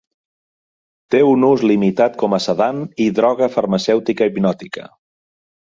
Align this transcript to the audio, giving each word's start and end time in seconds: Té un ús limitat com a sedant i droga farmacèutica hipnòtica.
Té 1.15 1.19
un 1.31 1.45
ús 1.49 1.65
limitat 1.73 2.17
com 2.23 2.37
a 2.37 2.41
sedant 2.47 2.81
i 3.07 3.09
droga 3.21 3.53
farmacèutica 3.59 4.31
hipnòtica. 4.33 4.91